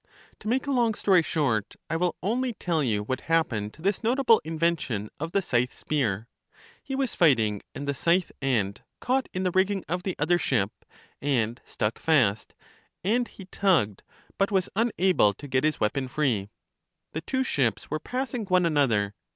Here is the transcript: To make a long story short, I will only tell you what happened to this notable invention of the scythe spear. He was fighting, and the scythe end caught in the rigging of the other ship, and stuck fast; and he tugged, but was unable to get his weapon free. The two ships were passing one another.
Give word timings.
To 0.39 0.47
make 0.47 0.65
a 0.65 0.71
long 0.71 0.95
story 0.95 1.21
short, 1.21 1.75
I 1.87 1.95
will 1.95 2.15
only 2.23 2.53
tell 2.53 2.81
you 2.81 3.03
what 3.03 3.21
happened 3.21 3.71
to 3.75 3.83
this 3.83 4.03
notable 4.03 4.41
invention 4.43 5.11
of 5.19 5.31
the 5.31 5.43
scythe 5.43 5.71
spear. 5.77 6.27
He 6.83 6.95
was 6.95 7.13
fighting, 7.13 7.61
and 7.75 7.87
the 7.87 7.93
scythe 7.93 8.31
end 8.41 8.81
caught 8.99 9.29
in 9.31 9.43
the 9.43 9.51
rigging 9.51 9.85
of 9.87 10.01
the 10.01 10.15
other 10.17 10.39
ship, 10.39 10.71
and 11.21 11.61
stuck 11.67 11.99
fast; 11.99 12.55
and 13.03 13.27
he 13.27 13.45
tugged, 13.45 14.01
but 14.39 14.49
was 14.49 14.71
unable 14.75 15.35
to 15.35 15.47
get 15.47 15.63
his 15.63 15.79
weapon 15.79 16.07
free. 16.07 16.49
The 17.11 17.21
two 17.21 17.43
ships 17.43 17.91
were 17.91 17.99
passing 17.99 18.45
one 18.47 18.65
another. 18.65 19.13